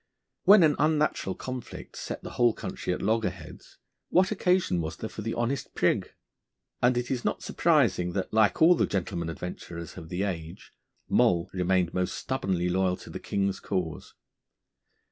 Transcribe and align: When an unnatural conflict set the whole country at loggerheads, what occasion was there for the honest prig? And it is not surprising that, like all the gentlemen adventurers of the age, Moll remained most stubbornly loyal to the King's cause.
When 0.45 0.63
an 0.63 0.75
unnatural 0.79 1.35
conflict 1.35 1.95
set 1.95 2.23
the 2.23 2.31
whole 2.31 2.53
country 2.55 2.91
at 2.91 3.03
loggerheads, 3.03 3.77
what 4.09 4.31
occasion 4.31 4.81
was 4.81 4.97
there 4.97 5.11
for 5.11 5.21
the 5.21 5.35
honest 5.35 5.75
prig? 5.75 6.15
And 6.81 6.97
it 6.97 7.11
is 7.11 7.23
not 7.23 7.43
surprising 7.43 8.13
that, 8.13 8.33
like 8.33 8.63
all 8.63 8.73
the 8.73 8.87
gentlemen 8.87 9.29
adventurers 9.29 9.97
of 9.97 10.09
the 10.09 10.23
age, 10.23 10.71
Moll 11.07 11.51
remained 11.53 11.93
most 11.93 12.15
stubbornly 12.15 12.67
loyal 12.67 12.97
to 12.97 13.11
the 13.11 13.19
King's 13.19 13.59
cause. 13.59 14.15